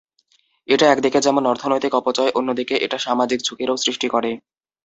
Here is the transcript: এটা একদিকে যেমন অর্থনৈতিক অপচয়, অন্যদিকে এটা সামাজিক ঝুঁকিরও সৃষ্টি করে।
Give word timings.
এটা 0.69 0.85
একদিকে 0.89 1.19
যেমন 1.21 1.43
অর্থনৈতিক 1.45 1.91
অপচয়, 1.95 2.31
অন্যদিকে 2.35 2.75
এটা 2.77 2.97
সামাজিক 2.97 3.39
ঝুঁকিরও 3.41 3.81
সৃষ্টি 3.83 4.07
করে। 4.09 4.31